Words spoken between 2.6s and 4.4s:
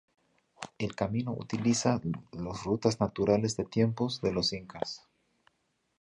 rutas naturales de tiempos de